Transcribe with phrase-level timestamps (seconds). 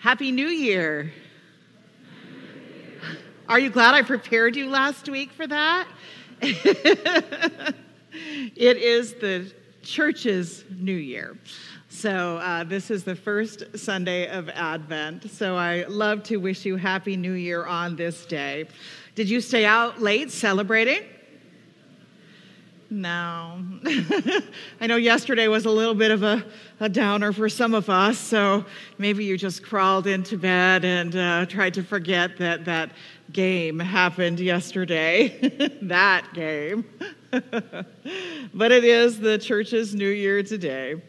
[0.00, 1.12] Happy New Year.
[3.50, 5.86] Are you glad I prepared you last week for that?
[6.40, 7.76] it
[8.78, 9.52] is the
[9.82, 11.36] church's New Year.
[11.90, 15.30] So, uh, this is the first Sunday of Advent.
[15.30, 18.68] So, I love to wish you Happy New Year on this day.
[19.14, 21.02] Did you stay out late celebrating?
[22.92, 23.64] No.
[24.80, 26.44] I know yesterday was a little bit of a,
[26.80, 28.64] a, downer for some of us, so
[28.98, 32.90] maybe you just crawled into bed and uh, tried to forget that that
[33.32, 35.28] game happened yesterday.
[35.82, 36.84] that game.
[37.30, 41.00] but it is the church's new year today.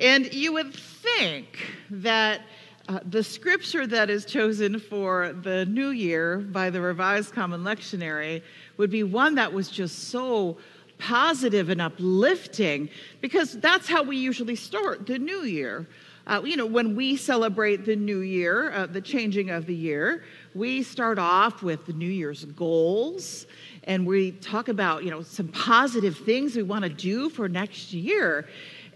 [0.00, 1.58] And you would think
[1.90, 2.40] that
[2.88, 8.42] uh, the scripture that is chosen for the new year by the Revised Common Lectionary
[8.78, 10.58] would be one that was just so
[11.04, 12.88] positive and uplifting
[13.20, 15.86] because that's how we usually start the new year.
[16.26, 20.24] Uh, you know, when we celebrate the new year, uh, the changing of the year,
[20.54, 23.46] we start off with the New Year's goals
[23.82, 27.92] and we talk about, you know, some positive things we want to do for next
[27.92, 28.48] year.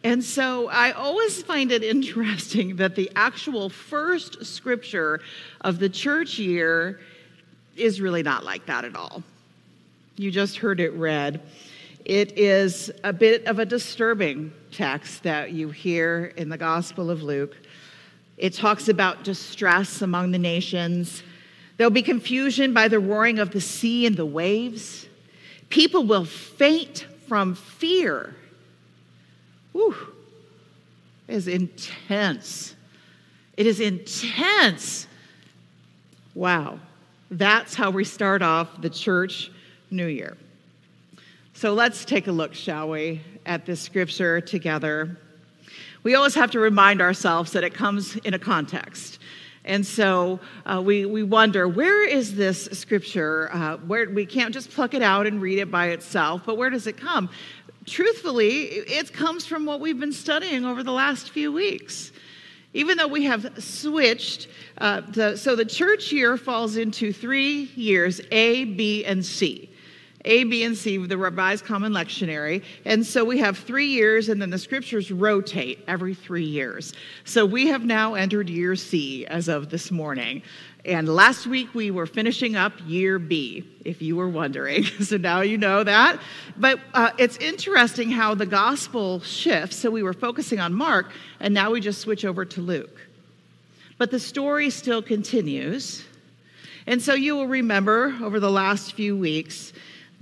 [0.03, 5.21] And so I always find it interesting that the actual first scripture
[5.61, 7.01] of the church year
[7.77, 9.23] is really not like that at all.
[10.17, 11.43] You just heard it read.
[12.09, 17.23] It is a bit of a disturbing text that you hear in the Gospel of
[17.23, 17.55] Luke.
[18.39, 21.23] It talks about distress among the nations.
[21.77, 25.07] There'll be confusion by the roaring of the sea and the waves.
[25.69, 28.35] People will faint from fear.
[29.73, 29.95] Whew.
[31.29, 32.75] It is intense.
[33.59, 35.07] It is intense.
[36.35, 36.81] Wow.
[37.31, 39.51] That's how we start off the church
[39.91, 40.39] new year.
[41.59, 45.19] So let's take a look, shall we, at this scripture together.
[46.05, 49.19] We always have to remind ourselves that it comes in a context.
[49.65, 53.53] And so uh, we, we wonder where is this scripture?
[53.53, 56.71] Uh, where we can't just pluck it out and read it by itself, but where
[56.71, 57.29] does it come?
[57.87, 62.13] Truthfully, it comes from what we've been studying over the last few weeks.
[62.73, 64.47] Even though we have switched,
[64.81, 69.68] uh, the, so the church year falls into three years A, B, and C.
[70.29, 72.63] A, B, and C, the Revised Common Lectionary.
[72.85, 76.93] And so we have three years, and then the scriptures rotate every three years.
[77.25, 80.43] So we have now entered year C as of this morning.
[80.85, 84.85] And last week we were finishing up year B, if you were wondering.
[85.01, 86.21] so now you know that.
[86.59, 89.77] But uh, it's interesting how the gospel shifts.
[89.77, 91.11] So we were focusing on Mark,
[91.41, 93.01] and now we just switch over to Luke.
[93.97, 96.05] But the story still continues.
[96.87, 99.73] And so you will remember over the last few weeks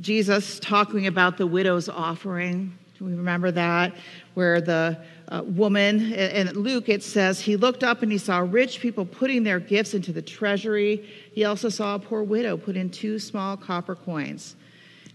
[0.01, 2.77] Jesus talking about the widow's offering.
[2.99, 3.95] Do we remember that?
[4.35, 4.99] Where the
[5.29, 9.43] uh, woman, and Luke it says, he looked up and he saw rich people putting
[9.43, 11.09] their gifts into the treasury.
[11.33, 14.57] He also saw a poor widow put in two small copper coins.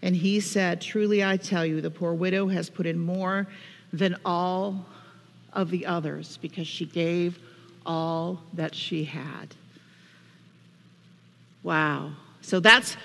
[0.01, 3.47] And he said, Truly I tell you, the poor widow has put in more
[3.93, 4.85] than all
[5.53, 7.37] of the others because she gave
[7.85, 9.55] all that she had.
[11.63, 12.13] Wow.
[12.41, 12.97] So that's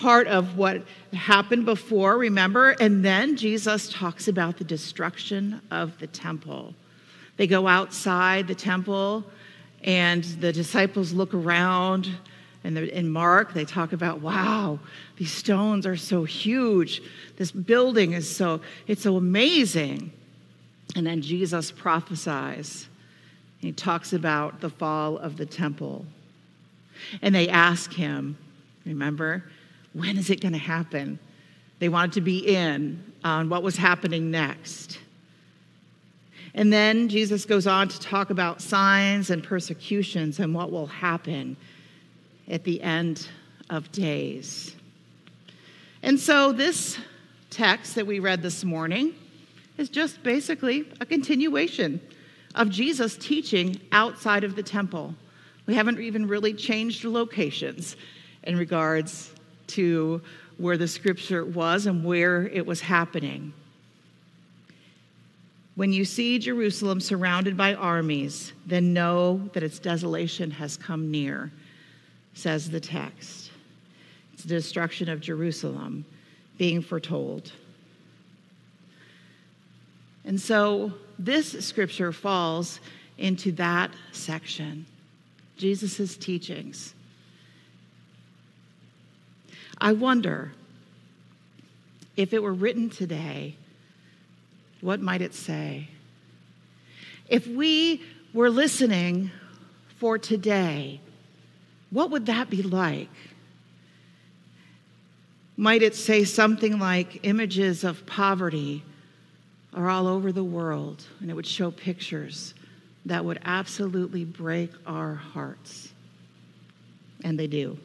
[0.00, 0.82] part of what
[1.12, 2.70] happened before, remember?
[2.80, 6.74] And then Jesus talks about the destruction of the temple.
[7.36, 9.24] They go outside the temple,
[9.82, 12.08] and the disciples look around.
[12.62, 14.78] And in Mark, they talk about, wow,
[15.16, 17.02] these stones are so huge.
[17.36, 20.12] This building is so, it's so amazing.
[20.94, 22.88] And then Jesus prophesies.
[23.58, 26.06] He talks about the fall of the temple.
[27.20, 28.38] And they ask him,
[28.84, 29.44] remember,
[29.98, 31.18] when is it going to happen?
[31.78, 34.98] They wanted to be in on what was happening next.
[36.54, 41.56] And then Jesus goes on to talk about signs and persecutions and what will happen
[42.48, 43.28] at the end
[43.70, 44.74] of days.
[46.02, 46.98] And so, this
[47.50, 49.14] text that we read this morning
[49.76, 52.00] is just basically a continuation
[52.54, 55.14] of Jesus teaching outside of the temple.
[55.66, 57.96] We haven't even really changed locations
[58.42, 59.32] in regards
[59.68, 60.20] to
[60.56, 63.52] where the scripture was and where it was happening.
[65.76, 71.52] When you see Jerusalem surrounded by armies, then know that its desolation has come near,
[72.34, 73.52] says the text.
[74.32, 76.04] It's the destruction of Jerusalem
[76.58, 77.52] being foretold.
[80.24, 82.80] And so this scripture falls
[83.16, 84.86] into that section
[85.56, 86.94] Jesus' teachings.
[89.80, 90.52] I wonder
[92.16, 93.56] if it were written today,
[94.80, 95.88] what might it say?
[97.28, 98.02] If we
[98.32, 99.30] were listening
[99.98, 101.00] for today,
[101.90, 103.08] what would that be like?
[105.56, 108.84] Might it say something like images of poverty
[109.74, 112.54] are all over the world, and it would show pictures
[113.06, 115.92] that would absolutely break our hearts?
[117.22, 117.78] And they do.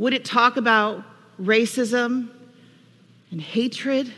[0.00, 1.04] Would it talk about
[1.38, 2.30] racism
[3.30, 4.10] and hatred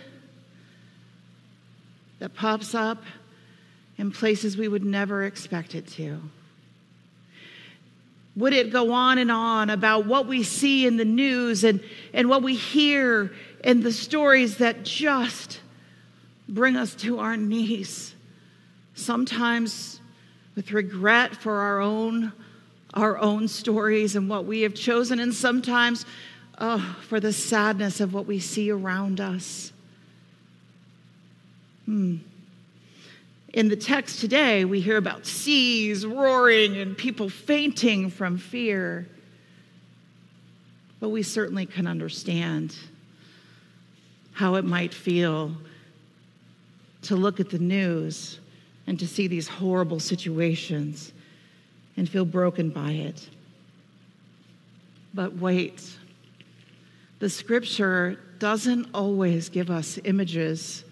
[2.20, 3.02] that pops up
[3.98, 6.20] in places we would never expect it to?
[8.36, 11.80] Would it go on and on about what we see in the news and,
[12.14, 13.32] and what we hear
[13.64, 15.58] and the stories that just
[16.48, 18.14] bring us to our knees?
[18.94, 20.00] Sometimes
[20.54, 22.32] with regret for our own,
[22.94, 26.04] our own stories and what we have chosen, and sometimes
[26.58, 29.72] oh, for the sadness of what we see around us.
[31.86, 32.16] Hmm.
[33.52, 39.06] In the text today, we hear about seas roaring and people fainting from fear.
[41.00, 42.76] But we certainly can understand
[44.32, 45.52] how it might feel
[47.02, 48.38] to look at the news
[48.86, 51.12] and to see these horrible situations
[51.96, 53.28] and feel broken by it.
[55.14, 55.82] But wait,
[57.18, 60.84] the scripture doesn't always give us images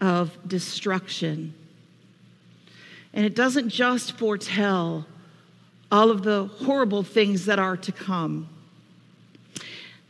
[0.00, 1.54] of destruction.
[3.12, 5.06] And it doesn't just foretell
[5.92, 8.48] all of the horrible things that are to come.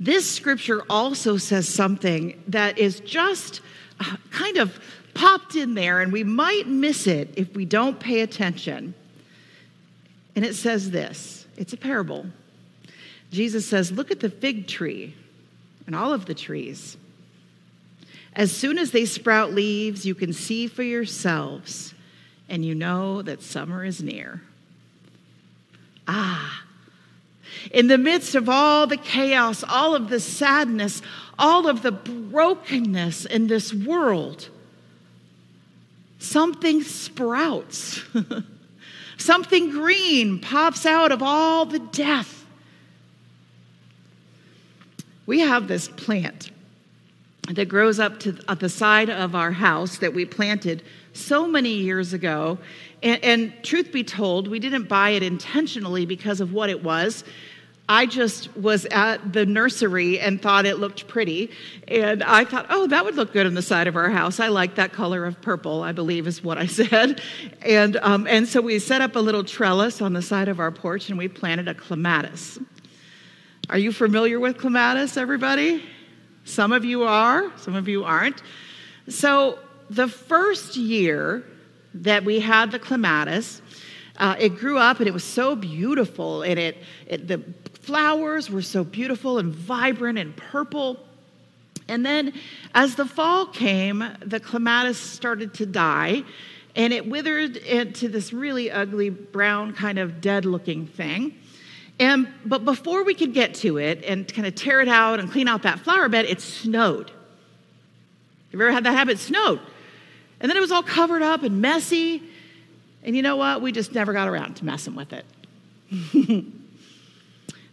[0.03, 3.61] This scripture also says something that is just
[4.01, 4.81] uh, kind of
[5.15, 8.95] popped in there, and we might miss it if we don't pay attention.
[10.35, 12.27] And it says this it's a parable.
[13.31, 15.15] Jesus says, Look at the fig tree
[15.87, 16.97] and all of the trees.
[18.35, 21.95] As soon as they sprout leaves, you can see for yourselves,
[22.49, 24.43] and you know that summer is near.
[26.09, 26.62] Ah,
[27.71, 31.03] in the midst of all the chaos, all of the sadness,
[31.39, 34.49] all of the brokenness in this world,
[36.19, 38.01] something sprouts.
[39.17, 42.45] something green pops out of all the death.
[45.27, 46.51] We have this plant
[47.49, 50.83] that grows up to the side of our house that we planted
[51.13, 52.59] so many years ago.
[53.03, 57.25] And, and, truth be told, we didn't buy it intentionally because of what it was.
[57.93, 61.51] I just was at the nursery and thought it looked pretty.
[61.87, 64.41] And I thought, oh, that would look good on the side of our house.
[64.41, 67.21] I like that color of purple, I believe is what I said.
[67.61, 70.71] And, um, and so we set up a little trellis on the side of our
[70.71, 72.59] porch and we planted a clematis.
[73.69, 75.85] Are you familiar with clematis, everybody?
[76.45, 78.43] Some of you are, some of you aren't.
[79.09, 79.59] So,
[79.91, 81.45] the first year
[81.93, 83.61] that we had the clematis,
[84.17, 87.43] uh, it grew up and it was so beautiful, and it, it the
[87.83, 90.99] flowers were so beautiful and vibrant and purple.
[91.89, 92.33] And then,
[92.75, 96.23] as the fall came, the clematis started to die,
[96.75, 101.35] and it withered into this really ugly brown, kind of dead-looking thing.
[101.99, 105.31] And, but before we could get to it and kind of tear it out and
[105.31, 107.11] clean out that flower bed, it snowed.
[107.11, 109.17] Have you ever had that happen?
[109.17, 109.61] Snowed.
[110.41, 112.23] And then it was all covered up and messy.
[113.03, 113.61] And you know what?
[113.61, 115.27] We just never got around to messing with it.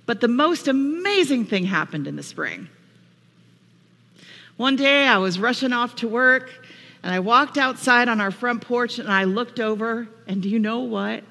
[0.10, 2.68] but the most amazing thing happened in the spring.
[4.58, 6.50] One day I was rushing off to work
[7.04, 10.58] and I walked outside on our front porch and I looked over, and do you
[10.58, 11.24] know what?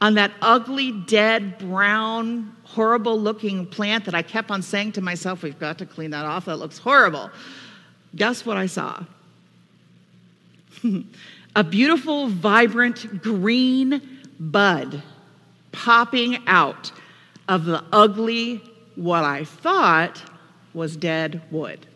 [0.00, 5.42] on that ugly, dead, brown, horrible looking plant that I kept on saying to myself,
[5.42, 6.44] we've got to clean that off.
[6.44, 7.28] That looks horrible.
[8.14, 9.04] Guess what I saw?
[11.56, 15.02] a beautiful, vibrant green bud
[15.72, 16.92] popping out
[17.48, 18.62] of the ugly,
[18.94, 20.22] what I thought
[20.74, 21.86] was dead wood.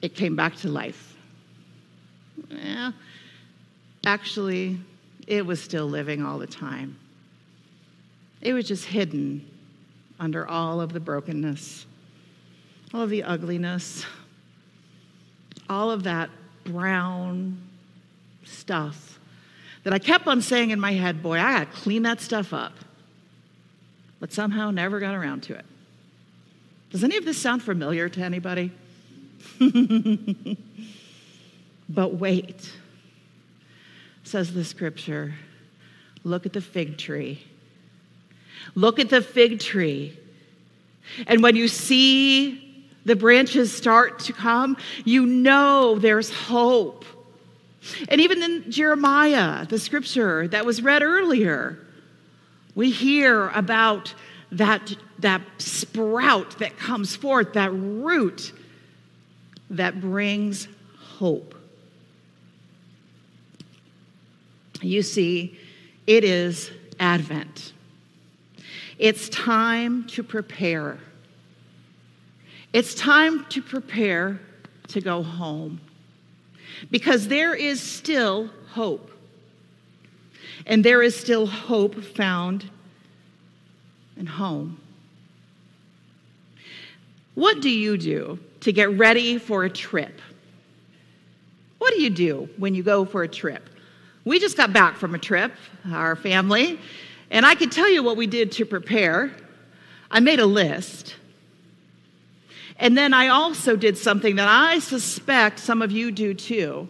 [0.00, 1.16] It came back to life.
[2.50, 2.92] Yeah,
[4.04, 4.78] actually,
[5.26, 6.96] it was still living all the time.
[8.40, 9.48] It was just hidden
[10.18, 11.86] under all of the brokenness,
[12.92, 14.04] all of the ugliness,
[15.68, 16.30] all of that
[16.64, 17.60] brown
[18.44, 19.18] stuff
[19.84, 22.72] that I kept on saying in my head, boy, I gotta clean that stuff up.
[24.22, 25.64] But somehow never got around to it.
[26.90, 28.70] Does any of this sound familiar to anybody?
[31.88, 32.70] but wait
[34.22, 35.34] says the scripture.
[36.22, 37.42] Look at the fig tree.
[38.76, 40.16] Look at the fig tree.
[41.26, 47.04] And when you see the branches start to come, you know there's hope
[48.08, 51.76] And even in Jeremiah, the scripture that was read earlier,
[52.74, 54.14] we hear about
[54.52, 58.52] that, that sprout that comes forth, that root
[59.70, 61.54] that brings hope.
[64.80, 65.58] You see,
[66.06, 67.72] it is Advent.
[68.98, 70.98] It's time to prepare.
[72.72, 74.40] It's time to prepare
[74.88, 75.80] to go home
[76.90, 79.11] because there is still hope.
[80.66, 82.70] And there is still hope found
[84.16, 84.80] in home.
[87.34, 90.20] What do you do to get ready for a trip?
[91.78, 93.68] What do you do when you go for a trip?
[94.24, 95.52] We just got back from a trip,
[95.90, 96.78] our family,
[97.30, 99.32] and I could tell you what we did to prepare.
[100.10, 101.16] I made a list.
[102.78, 106.88] And then I also did something that I suspect some of you do too.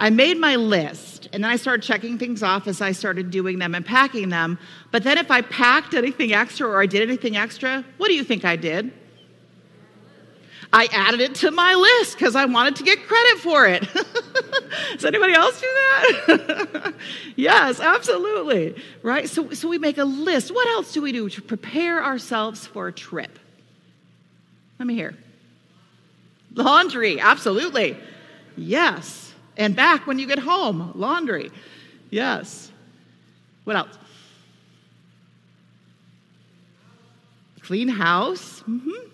[0.00, 3.58] I made my list and then I started checking things off as I started doing
[3.58, 4.58] them and packing them.
[4.90, 8.24] But then if I packed anything extra or I did anything extra, what do you
[8.24, 8.92] think I did?
[10.72, 13.86] I added it to my list because I wanted to get credit for it.
[14.92, 16.94] Does anybody else do that?
[17.36, 18.82] yes, absolutely.
[19.02, 19.28] Right?
[19.28, 20.50] So, so we make a list.
[20.50, 23.38] What else do we do to prepare ourselves for a trip?
[24.78, 25.14] Let me hear.
[26.54, 27.98] Laundry, absolutely.
[28.56, 29.29] Yes.
[29.60, 31.50] And back when you get home, laundry.
[32.08, 32.72] Yes.
[33.64, 33.98] What else?
[37.60, 38.62] Clean house.
[38.62, 39.08] Mm-hmm.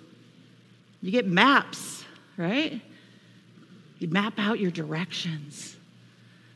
[1.02, 2.04] You get maps,
[2.36, 2.80] right?
[3.98, 5.76] You map out your directions.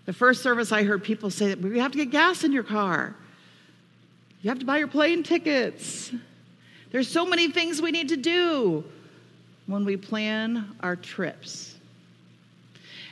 [0.07, 2.63] The first service I heard people say that we have to get gas in your
[2.63, 3.17] car.
[4.41, 6.13] You have to buy your plane tickets.
[6.93, 8.85] There's so many things we need to do
[9.67, 11.75] when we plan our trips.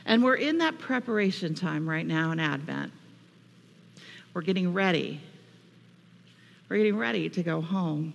[0.05, 2.91] And we're in that preparation time right now in Advent.
[4.33, 5.21] We're getting ready.
[6.67, 8.13] We're getting ready to go home.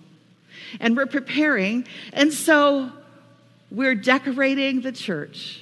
[0.79, 1.87] And we're preparing.
[2.13, 2.91] And so
[3.69, 5.61] we're decorating the church.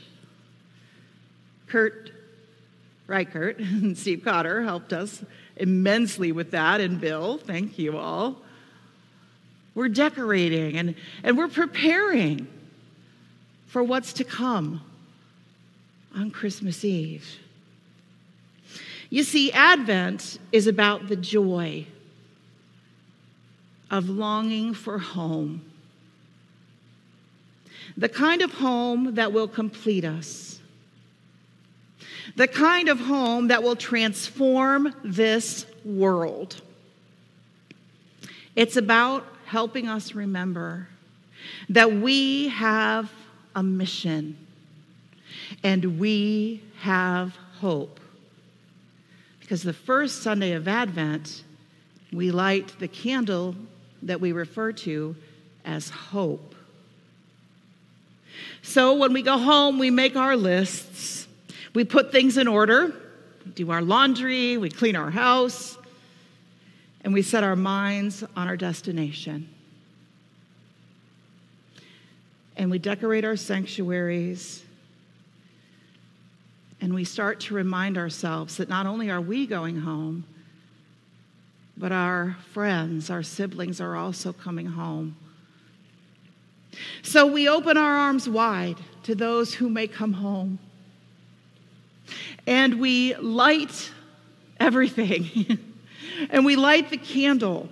[1.67, 2.11] Kurt
[3.07, 5.23] Reichert and Steve Cotter helped us
[5.55, 8.37] immensely with that, and Bill, thank you all.
[9.75, 12.47] We're decorating and, and we're preparing
[13.65, 14.81] for what's to come
[16.15, 17.38] on Christmas Eve.
[19.10, 21.86] You see, Advent is about the joy
[23.91, 25.62] of longing for home
[27.98, 30.60] the kind of home that will complete us,
[32.36, 36.62] the kind of home that will transform this world.
[38.55, 40.88] It's about helping us remember
[41.70, 43.12] that we have
[43.55, 44.38] a mission
[45.63, 47.99] and we have hope.
[49.39, 51.43] Because the first Sunday of Advent,
[52.11, 53.55] we light the candle
[54.03, 55.15] that we refer to
[55.65, 56.55] as hope.
[58.61, 61.27] So when we go home, we make our lists.
[61.73, 62.93] We put things in order,
[63.45, 65.77] we do our laundry, we clean our house,
[67.03, 69.49] and we set our minds on our destination.
[72.55, 74.63] And we decorate our sanctuaries.
[76.83, 80.25] And we start to remind ourselves that not only are we going home,
[81.77, 85.15] but our friends, our siblings are also coming home.
[87.01, 90.59] So we open our arms wide to those who may come home.
[92.45, 93.89] And we light
[94.59, 95.57] everything.
[96.29, 97.69] and we light the candle.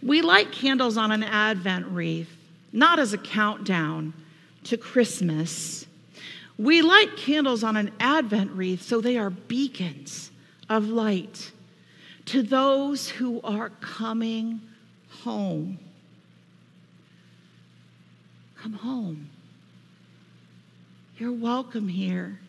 [0.00, 2.30] We light candles on an Advent wreath,
[2.72, 4.14] not as a countdown
[4.62, 5.86] to Christmas.
[6.60, 10.30] We light candles on an Advent wreath so they are beacons
[10.68, 11.52] of light
[12.26, 14.60] to those who are coming
[15.08, 15.78] home.
[18.56, 19.30] Come home.
[21.16, 22.40] You're welcome here.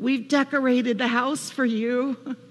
[0.00, 2.16] We've decorated the house for you.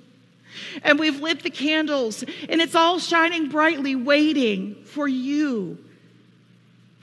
[0.83, 5.84] And we've lit the candles, and it's all shining brightly, waiting for you.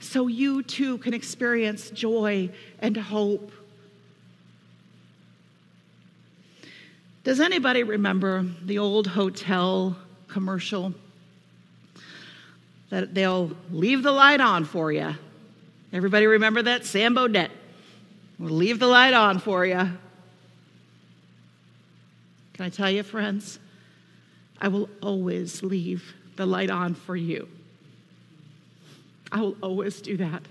[0.03, 3.51] So you too can experience joy and hope.
[7.23, 9.95] Does anybody remember the old hotel
[10.27, 10.93] commercial?
[12.93, 15.15] that they'll leave the light on for you.
[15.91, 16.85] Everybody remember that?
[16.85, 17.49] Sam Bodett.
[18.37, 19.89] We'll leave the light on for you.
[22.53, 23.57] Can I tell you, friends?
[24.61, 27.47] I will always leave the light on for you.
[29.33, 30.43] I will always do that.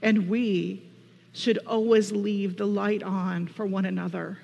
[0.00, 0.82] And we
[1.32, 4.38] should always leave the light on for one another.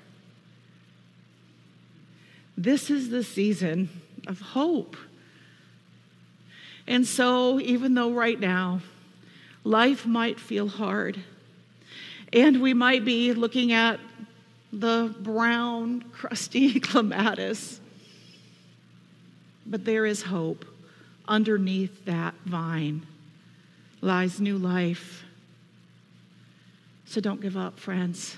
[2.57, 3.89] This is the season
[4.27, 4.97] of hope.
[6.85, 8.81] And so, even though right now
[9.63, 11.21] life might feel hard,
[12.33, 13.99] and we might be looking at
[14.73, 17.79] the brown, crusty clematis,
[19.65, 20.65] but there is hope.
[21.29, 23.05] Underneath that vine
[24.01, 25.23] lies new life.
[27.05, 28.35] So don't give up, friends.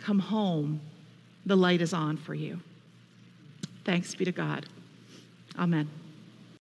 [0.00, 0.80] Come home.
[1.44, 2.60] The light is on for you.
[3.84, 4.66] Thanks be to God.
[5.58, 5.97] Amen.